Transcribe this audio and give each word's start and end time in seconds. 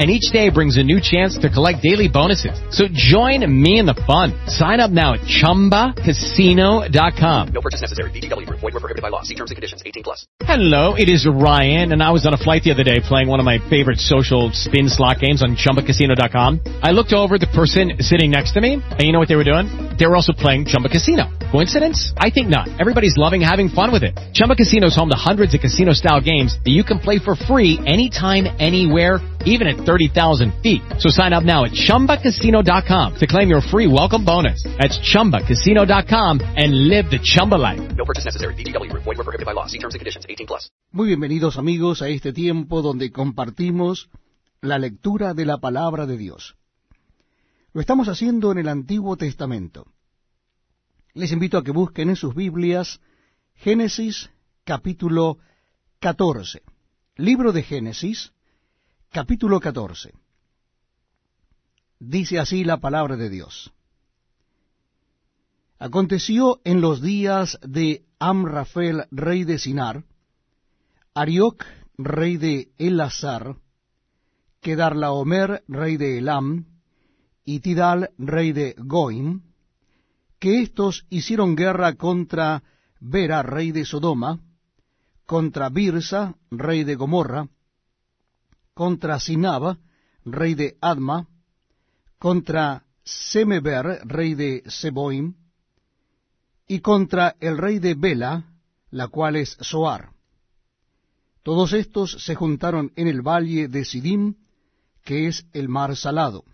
and 0.00 0.10
each 0.10 0.32
day 0.32 0.48
brings 0.48 0.78
a 0.78 0.82
new 0.82 0.98
chance 0.98 1.36
to 1.36 1.50
collect 1.50 1.82
daily 1.82 2.08
bonuses. 2.08 2.58
So 2.70 2.88
join 2.90 3.44
me 3.44 3.78
in 3.78 3.84
the 3.84 3.92
fun. 4.06 4.32
Sign 4.48 4.80
up 4.80 4.90
now 4.90 5.12
at 5.12 5.20
ChumbaCasino.com. 5.20 7.48
No 7.52 7.60
purchase 7.60 7.82
necessary. 7.82 8.10
VGW. 8.12 8.48
Void 8.48 8.62
were 8.62 8.80
prohibited 8.80 9.02
by 9.02 9.10
law. 9.10 9.20
See 9.20 9.34
terms 9.34 9.50
and 9.50 9.56
conditions. 9.56 9.82
18 9.84 10.02
plus. 10.02 10.24
Hello, 10.40 10.94
it 10.94 11.10
is 11.10 11.28
Ryan, 11.28 11.92
and 11.92 12.02
I 12.02 12.12
was 12.12 12.24
on 12.24 12.32
a 12.32 12.38
flight 12.38 12.62
the 12.64 12.70
other 12.70 12.82
day 12.82 13.00
playing 13.04 13.28
one 13.28 13.40
of 13.40 13.44
my 13.44 13.58
favorite 13.68 13.98
social 13.98 14.50
spin 14.54 14.88
slot 14.88 15.20
games 15.20 15.42
on 15.42 15.54
ChumbaCasino.com. 15.54 16.60
I 16.82 16.92
looked 16.92 17.12
over 17.12 17.34
at 17.34 17.42
the 17.42 17.48
person 17.48 18.00
sitting 18.00 18.30
next 18.30 18.52
to 18.52 18.62
me, 18.62 18.80
and 18.80 19.02
you 19.02 19.12
know 19.12 19.18
what 19.18 19.28
they 19.28 19.36
were 19.36 19.44
doing? 19.44 19.68
They 20.00 20.06
were 20.06 20.16
also 20.16 20.32
playing 20.32 20.64
Chumba 20.64 20.88
Casino. 20.88 21.28
Coincidence? 21.52 22.14
I 22.16 22.30
think 22.30 22.48
not. 22.48 22.68
Everybody's 22.80 23.18
loving 23.18 23.42
having 23.42 23.68
fun 23.68 23.92
with 23.92 24.02
it. 24.02 24.18
Chumba 24.32 24.56
Casino 24.56 24.86
is 24.86 24.96
home 24.96 25.10
to 25.10 25.16
hundreds 25.16 25.54
of 25.54 25.60
casino-style 25.60 26.22
games 26.22 26.56
that 26.64 26.70
you 26.70 26.82
can 26.82 26.98
play 26.98 27.18
for 27.18 27.36
free 27.36 27.78
anytime, 27.86 28.46
anywhere 28.58 29.20
even 29.44 29.66
at 29.66 29.76
30,000 29.76 30.62
feet. 30.62 30.82
So 30.98 31.10
sign 31.10 31.32
up 31.32 31.44
now 31.44 31.64
at 31.64 31.72
ChumbaCasino.com 31.72 33.16
to 33.16 33.26
claim 33.26 33.48
your 33.48 33.60
free 33.60 33.86
welcome 33.86 34.24
bonus. 34.24 34.64
That's 34.78 34.98
ChumbaCasino.com 34.98 36.40
and 36.56 36.88
live 36.88 37.10
the 37.10 37.18
Chumba 37.22 37.56
life. 37.56 37.80
No 37.96 38.04
purchase 38.04 38.24
necessary. 38.24 38.54
VGW. 38.54 38.92
Void 38.92 39.06
were 39.06 39.24
prohibited 39.24 39.46
by 39.46 39.52
law. 39.52 39.66
See 39.66 39.78
terms 39.78 39.94
and 39.94 40.00
conditions. 40.00 40.26
18 40.28 40.46
plus. 40.46 40.70
Muy 40.92 41.08
bienvenidos 41.08 41.58
amigos 41.58 42.02
a 42.02 42.08
este 42.08 42.32
tiempo 42.32 42.82
donde 42.82 43.10
compartimos 43.12 44.08
la 44.60 44.78
lectura 44.78 45.34
de 45.34 45.46
la 45.46 45.58
palabra 45.58 46.06
de 46.06 46.16
Dios. 46.16 46.56
Lo 47.72 47.80
estamos 47.80 48.08
haciendo 48.08 48.50
en 48.52 48.58
el 48.58 48.68
Antiguo 48.68 49.16
Testamento. 49.16 49.86
Les 51.12 51.32
invito 51.32 51.58
a 51.58 51.64
que 51.64 51.72
busquen 51.72 52.08
en 52.08 52.16
sus 52.16 52.34
Biblias 52.34 53.00
Génesis 53.56 54.30
capítulo 54.64 55.38
14. 55.98 56.62
Libro 57.16 57.50
de 57.52 57.64
Génesis, 57.64 58.32
capítulo 59.10 59.58
14. 59.58 60.14
Dice 61.98 62.38
así 62.38 62.62
la 62.62 62.76
palabra 62.76 63.16
de 63.16 63.28
Dios. 63.28 63.72
Aconteció 65.80 66.60
en 66.62 66.80
los 66.80 67.02
días 67.02 67.58
de 67.62 68.04
Amrafel, 68.20 69.06
rey 69.10 69.42
de 69.42 69.58
Sinar, 69.58 70.04
Arioc, 71.12 71.64
rey 71.98 72.36
de 72.36 72.70
Elazar, 72.78 73.56
Kedarlaomer, 74.60 75.64
rey 75.66 75.96
de 75.96 76.18
Elam, 76.18 76.66
y 77.44 77.60
Tidal, 77.60 78.10
rey 78.16 78.52
de 78.52 78.76
Goim, 78.78 79.49
que 80.40 80.62
éstos 80.62 81.06
hicieron 81.10 81.54
guerra 81.54 81.94
contra 81.94 82.62
Bera, 82.98 83.42
rey 83.42 83.72
de 83.72 83.84
Sodoma, 83.84 84.40
contra 85.26 85.68
Birsa, 85.68 86.34
rey 86.50 86.82
de 86.82 86.96
Gomorra, 86.96 87.46
contra 88.74 89.20
Sinab, 89.20 89.76
rey 90.24 90.54
de 90.54 90.76
Adma, 90.80 91.28
contra 92.18 92.84
Semeber, 93.04 94.00
rey 94.04 94.34
de 94.34 94.62
Seboim, 94.66 95.34
y 96.66 96.80
contra 96.80 97.36
el 97.40 97.58
rey 97.58 97.78
de 97.78 97.94
Bela, 97.94 98.44
la 98.90 99.08
cual 99.08 99.36
es 99.36 99.56
Soar. 99.60 100.12
Todos 101.42 101.74
estos 101.74 102.12
se 102.24 102.34
juntaron 102.34 102.92
en 102.96 103.08
el 103.08 103.20
valle 103.20 103.68
de 103.68 103.84
Sidim, 103.84 104.36
que 105.04 105.26
es 105.28 105.46
el 105.52 105.68
mar 105.68 105.96
salado. 105.96 106.44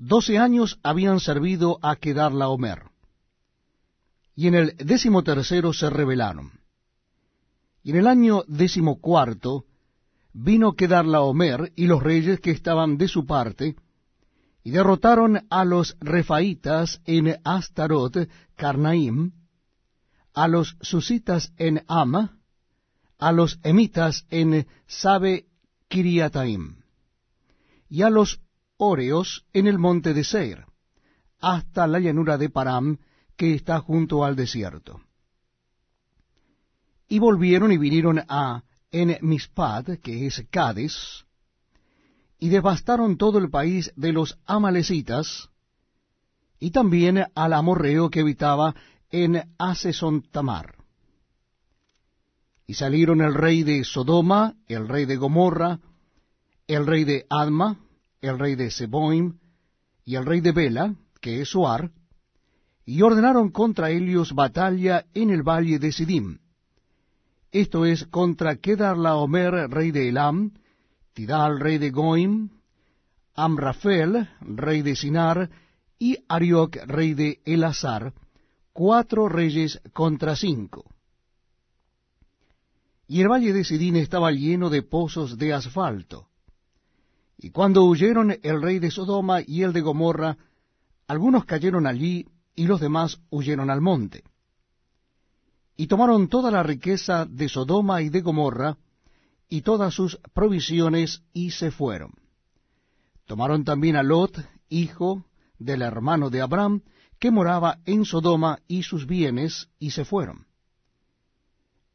Doce 0.00 0.38
años 0.38 0.78
habían 0.84 1.18
servido 1.18 1.80
a 1.82 1.96
quedar 1.96 2.32
la 2.32 2.48
Homer, 2.48 2.84
y 4.36 4.46
en 4.46 4.54
el 4.54 4.76
décimo 4.76 5.24
tercero 5.24 5.72
se 5.72 5.90
rebelaron. 5.90 6.52
Y 7.82 7.90
en 7.90 7.96
el 7.96 8.06
año 8.06 8.44
décimo 8.46 9.00
cuarto 9.00 9.64
vino 10.32 10.74
quedar 10.74 11.04
la 11.04 11.22
Homer 11.22 11.72
y 11.74 11.88
los 11.88 12.00
reyes 12.00 12.38
que 12.38 12.52
estaban 12.52 12.96
de 12.96 13.08
su 13.08 13.26
parte, 13.26 13.74
y 14.62 14.70
derrotaron 14.70 15.44
a 15.50 15.64
los 15.64 15.96
refaitas 15.98 17.00
en 17.04 17.36
Astarot, 17.42 18.28
Carnaim, 18.54 19.32
a 20.32 20.46
los 20.46 20.76
susitas 20.80 21.52
en 21.56 21.82
Ama, 21.88 22.38
a 23.18 23.32
los 23.32 23.58
emitas 23.64 24.26
en 24.30 24.68
Sabe 24.86 25.46
Kiriataim, 25.88 26.76
y 27.88 28.02
a 28.02 28.10
los 28.10 28.40
Oreos 28.78 29.44
en 29.52 29.66
el 29.66 29.78
monte 29.78 30.14
de 30.14 30.24
Seir, 30.24 30.64
hasta 31.40 31.86
la 31.86 31.98
llanura 31.98 32.38
de 32.38 32.48
Param, 32.48 32.98
que 33.36 33.54
está 33.54 33.80
junto 33.80 34.24
al 34.24 34.36
desierto. 34.36 35.00
Y 37.08 37.18
volvieron 37.18 37.72
y 37.72 37.76
vinieron 37.76 38.20
a 38.28 38.62
En 38.90 39.18
Mispad, 39.20 39.98
que 40.02 40.26
es 40.26 40.44
Cades, 40.50 41.24
y 42.38 42.48
devastaron 42.48 43.18
todo 43.18 43.38
el 43.38 43.50
país 43.50 43.92
de 43.96 44.12
los 44.12 44.38
amalecitas, 44.46 45.50
y 46.60 46.70
también 46.70 47.26
al 47.34 47.52
amorreo 47.52 48.10
que 48.10 48.20
habitaba 48.20 48.74
en 49.10 49.42
Aseson 49.58 50.22
Tamar. 50.30 50.76
Y 52.66 52.74
salieron 52.74 53.22
el 53.22 53.34
rey 53.34 53.64
de 53.64 53.82
Sodoma, 53.82 54.54
el 54.68 54.88
rey 54.88 55.04
de 55.04 55.16
Gomorra, 55.16 55.80
el 56.66 56.86
rey 56.86 57.04
de 57.04 57.26
Adma, 57.28 57.78
el 58.20 58.38
rey 58.38 58.54
de 58.54 58.70
Seboim, 58.70 59.38
y 60.04 60.16
el 60.16 60.26
rey 60.26 60.40
de 60.40 60.52
Bela, 60.52 60.94
que 61.20 61.40
es 61.40 61.50
Soar, 61.50 61.90
y 62.84 63.02
ordenaron 63.02 63.50
contra 63.50 63.90
ellos 63.90 64.34
batalla 64.34 65.04
en 65.12 65.30
el 65.30 65.42
valle 65.42 65.78
de 65.78 65.92
Sidim. 65.92 66.38
Esto 67.50 67.84
es 67.84 68.06
contra 68.06 68.56
Kedarlaomer, 68.56 69.70
rey 69.70 69.90
de 69.90 70.08
Elam, 70.08 70.52
Tidal, 71.12 71.60
rey 71.60 71.78
de 71.78 71.90
Goim, 71.90 72.50
Amrafel, 73.34 74.28
rey 74.40 74.82
de 74.82 74.96
Sinar, 74.96 75.50
y 75.98 76.16
Arioc, 76.28 76.76
rey 76.86 77.14
de 77.14 77.40
Elazar, 77.44 78.14
cuatro 78.72 79.28
reyes 79.28 79.80
contra 79.92 80.36
cinco. 80.36 80.84
Y 83.08 83.20
el 83.20 83.28
valle 83.28 83.52
de 83.52 83.64
Sidín 83.64 83.96
estaba 83.96 84.30
lleno 84.30 84.70
de 84.70 84.82
pozos 84.82 85.38
de 85.38 85.52
asfalto. 85.52 86.28
Y 87.38 87.50
cuando 87.50 87.84
huyeron 87.84 88.36
el 88.42 88.60
rey 88.60 88.80
de 88.80 88.90
Sodoma 88.90 89.40
y 89.46 89.62
el 89.62 89.72
de 89.72 89.80
Gomorra, 89.80 90.36
algunos 91.06 91.44
cayeron 91.44 91.86
allí 91.86 92.26
y 92.56 92.66
los 92.66 92.80
demás 92.80 93.20
huyeron 93.30 93.70
al 93.70 93.80
monte. 93.80 94.24
Y 95.76 95.86
tomaron 95.86 96.28
toda 96.28 96.50
la 96.50 96.64
riqueza 96.64 97.24
de 97.24 97.48
Sodoma 97.48 98.02
y 98.02 98.08
de 98.08 98.20
Gomorra, 98.22 98.76
y 99.48 99.62
todas 99.62 99.94
sus 99.94 100.18
provisiones, 100.34 101.22
y 101.32 101.52
se 101.52 101.70
fueron. 101.70 102.10
Tomaron 103.26 103.64
también 103.64 103.94
a 103.94 104.02
Lot, 104.02 104.44
hijo 104.68 105.24
del 105.60 105.82
hermano 105.82 106.30
de 106.30 106.40
Abraham, 106.42 106.82
que 107.20 107.30
moraba 107.30 107.78
en 107.86 108.04
Sodoma, 108.04 108.58
y 108.66 108.82
sus 108.82 109.06
bienes, 109.06 109.68
y 109.78 109.92
se 109.92 110.04
fueron. 110.04 110.46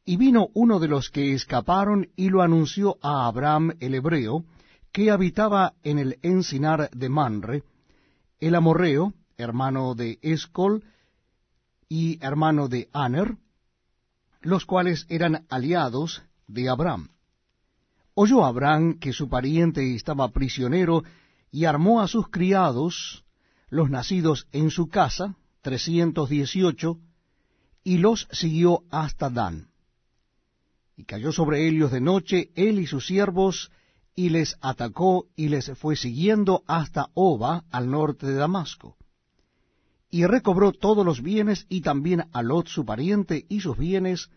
Y 0.05 0.15
vino 0.15 0.47
uno 0.53 0.79
de 0.79 0.87
los 0.87 1.09
que 1.09 1.33
escaparon, 1.33 2.07
y 2.15 2.29
lo 2.29 2.41
anunció 2.41 2.97
a 3.01 3.27
Abraham 3.27 3.73
el 3.81 3.95
hebreo, 3.95 4.45
que 4.93 5.09
habitaba 5.09 5.73
en 5.83 5.97
el 5.97 6.19
encinar 6.21 6.89
de 6.91 7.09
Manre, 7.09 7.63
el 8.39 8.53
amorreo, 8.53 9.13
hermano 9.37 9.95
de 9.95 10.19
Escol 10.21 10.83
y 11.89 12.23
hermano 12.23 12.67
de 12.67 12.89
Aner, 12.93 13.35
los 14.41 14.65
cuales 14.65 15.07
eran 15.09 15.47
aliados 15.49 16.21
de 16.47 16.69
Abraham. 16.69 17.09
Oyó 18.13 18.45
Abraham 18.45 18.99
que 18.99 19.13
su 19.13 19.27
pariente 19.27 19.95
estaba 19.95 20.29
prisionero 20.29 21.03
y 21.51 21.65
armó 21.65 22.01
a 22.01 22.07
sus 22.07 22.27
criados, 22.27 23.25
los 23.69 23.89
nacidos 23.89 24.47
en 24.51 24.69
su 24.69 24.89
casa, 24.89 25.35
trescientos 25.61 26.29
dieciocho, 26.29 26.99
y 27.83 27.97
los 27.97 28.27
siguió 28.31 28.83
hasta 28.91 29.31
Dan. 29.31 29.69
Y 30.95 31.05
cayó 31.05 31.31
sobre 31.31 31.67
ellos 31.67 31.91
de 31.91 32.01
noche 32.01 32.51
él 32.53 32.77
y 32.77 32.85
sus 32.85 33.07
siervos, 33.07 33.71
y 34.15 34.29
les 34.29 34.55
atacó 34.61 35.27
y 35.35 35.49
les 35.49 35.71
fue 35.77 35.95
siguiendo 35.95 36.63
hasta 36.67 37.07
Oba, 37.13 37.63
al 37.71 37.89
norte 37.89 38.27
de 38.27 38.35
Damasco. 38.35 38.97
Y 40.09 40.25
recobró 40.25 40.71
todos 40.71 41.05
los 41.05 41.21
bienes, 41.21 41.65
y 41.69 41.81
también 41.81 42.25
a 42.31 42.43
Lot 42.43 42.67
su 42.67 42.85
pariente 42.85 43.45
y 43.49 43.61
sus 43.61 43.77
bienes, 43.77 44.29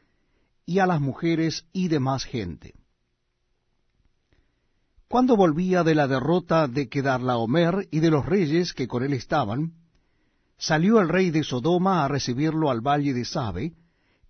y 0.64 0.78
a 0.78 0.86
las 0.86 1.00
mujeres 1.00 1.66
y 1.72 1.88
demás 1.88 2.24
gente. 2.24 2.74
Cuando 5.08 5.36
volvía 5.36 5.84
de 5.84 5.94
la 5.94 6.08
derrota 6.08 6.66
de 6.66 6.88
Kedarlaomer 6.88 7.86
y 7.90 8.00
de 8.00 8.10
los 8.10 8.26
reyes 8.26 8.72
que 8.72 8.88
con 8.88 9.04
él 9.04 9.12
estaban, 9.12 9.74
salió 10.58 11.00
el 11.00 11.08
rey 11.08 11.30
de 11.30 11.44
Sodoma 11.44 12.04
a 12.04 12.08
recibirlo 12.08 12.70
al 12.70 12.80
valle 12.80 13.14
de 13.14 13.24
Sabe, 13.24 13.74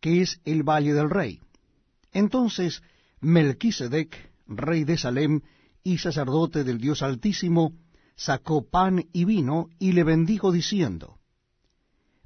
que 0.00 0.20
es 0.20 0.40
el 0.44 0.62
valle 0.64 0.92
del 0.92 1.08
rey. 1.08 1.40
Entonces 2.12 2.82
Melquisedec, 3.20 4.30
rey 4.46 4.84
de 4.84 4.98
Salem 4.98 5.40
y 5.82 5.98
sacerdote 5.98 6.64
del 6.64 6.78
Dios 6.78 7.02
Altísimo, 7.02 7.72
sacó 8.16 8.68
pan 8.68 9.04
y 9.12 9.24
vino 9.24 9.68
y 9.78 9.92
le 9.92 10.04
bendijo 10.04 10.52
diciendo, 10.52 11.18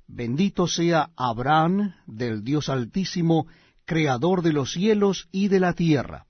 Bendito 0.07 0.67
sea 0.67 1.11
Abraham 1.17 1.95
del 2.07 2.43
Dios 2.43 2.69
Altísimo, 2.69 3.47
creador 3.85 4.43
de 4.43 4.53
los 4.53 4.73
cielos 4.73 5.29
y 5.31 5.49
de 5.49 5.61
la 5.61 5.73
tierra. 5.75 6.27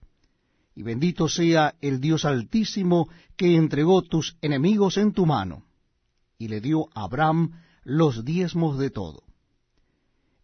Y 0.74 0.82
bendito 0.82 1.28
sea 1.28 1.74
el 1.80 2.00
Dios 2.00 2.24
Altísimo 2.24 3.08
que 3.36 3.56
entregó 3.56 4.02
tus 4.02 4.36
enemigos 4.42 4.96
en 4.96 5.12
tu 5.12 5.24
mano. 5.26 5.64
Y 6.38 6.48
le 6.48 6.60
dio 6.60 6.88
a 6.94 7.04
Abraham 7.04 7.52
los 7.82 8.24
diezmos 8.24 8.78
de 8.78 8.90
todo. 8.90 9.22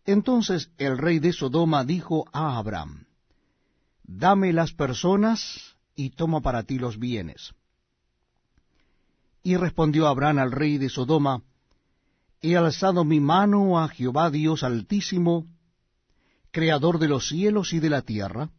Entonces 0.04 0.70
el 0.78 0.98
rey 0.98 1.18
de 1.18 1.32
Sodoma 1.32 1.84
dijo 1.84 2.24
a 2.32 2.56
Abraham, 2.56 3.06
Dame 4.08 4.52
las 4.52 4.72
personas 4.72 5.76
y 5.96 6.10
toma 6.10 6.40
para 6.40 6.62
ti 6.62 6.78
los 6.78 6.98
bienes. 6.98 7.54
Y 9.42 9.56
respondió 9.56 10.06
Abraham 10.06 10.38
al 10.38 10.52
rey 10.52 10.78
de 10.78 10.88
Sodoma, 10.88 11.42
He 12.40 12.56
alzado 12.56 13.04
mi 13.04 13.18
mano 13.18 13.80
a 13.80 13.88
Jehová 13.88 14.30
Dios 14.30 14.62
Altísimo, 14.62 15.46
Creador 16.52 16.98
de 16.98 17.08
los 17.08 17.28
cielos 17.28 17.72
y 17.72 17.80
de 17.80 17.90
la 17.90 18.02
tierra, 18.02 18.50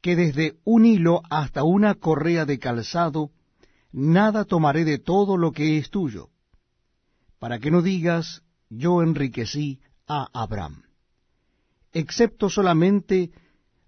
que 0.00 0.14
desde 0.14 0.58
un 0.64 0.86
hilo 0.86 1.22
hasta 1.28 1.64
una 1.64 1.94
correa 1.96 2.46
de 2.46 2.58
calzado, 2.58 3.30
nada 3.92 4.44
tomaré 4.44 4.84
de 4.84 4.98
todo 4.98 5.36
lo 5.36 5.52
que 5.52 5.78
es 5.78 5.90
tuyo, 5.90 6.28
para 7.38 7.58
que 7.58 7.70
no 7.70 7.82
digas, 7.82 8.42
yo 8.68 9.02
enriquecí 9.02 9.80
a 10.06 10.28
Abraham, 10.32 10.84
excepto 11.92 12.48
solamente 12.48 13.32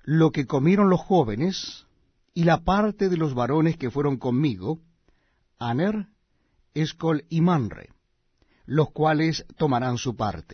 lo 0.03 0.31
que 0.31 0.47
comieron 0.47 0.91
los 0.91 1.01
jóvenes 1.01 1.87
y 2.35 2.45
la 2.45 2.65
parte 2.65 3.09
de 3.09 3.17
los 3.17 3.35
varones 3.35 3.77
que 3.77 3.91
fueron 3.91 4.17
conmigo, 4.17 4.81
Aner, 5.59 6.09
Escol 6.75 7.25
y 7.29 7.41
Manre, 7.41 7.91
los 8.65 8.91
cuales 8.91 9.45
tomarán 9.57 9.99
su 9.99 10.17
parte. 10.17 10.49